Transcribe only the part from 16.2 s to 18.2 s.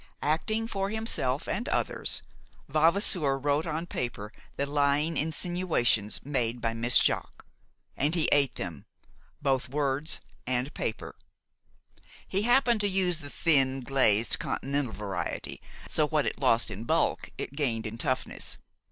it lost in bulk it gained in